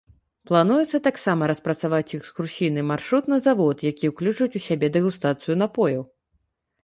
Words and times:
Плануецца 0.49 0.99
таксама 1.07 1.49
распрацаваць 1.51 2.15
экскурсійны 2.19 2.81
маршрут 2.91 3.29
на 3.33 3.37
завод, 3.47 3.75
які 3.91 4.05
ўключыць 4.13 4.53
у 4.61 4.65
сябе 4.69 4.87
дэгустацыю 4.95 5.53
напояў. 5.63 6.03